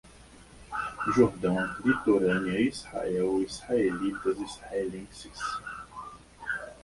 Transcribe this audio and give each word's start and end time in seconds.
Jordão, 1.15 1.75
litorânea, 1.85 2.59
Israel, 2.59 3.39
israelitas, 3.43 4.35
israelenses 4.39 5.39